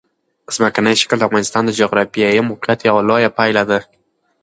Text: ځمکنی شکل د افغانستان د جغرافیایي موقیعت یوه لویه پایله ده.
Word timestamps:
ځمکنی 0.55 0.93
شکل 1.01 1.17
د 1.19 1.23
افغانستان 1.29 1.63
د 1.65 1.71
جغرافیایي 1.79 2.41
موقیعت 2.49 2.79
یوه 2.89 3.01
لویه 3.09 3.29
پایله 3.37 3.63
ده. 3.69 3.79